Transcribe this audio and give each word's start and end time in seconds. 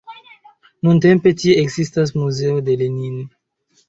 Nuntempe 0.85 1.33
tie 1.41 1.53
ekzistas 1.63 2.13
muzeo 2.21 2.57
de 2.71 2.79
Lenin. 2.81 3.21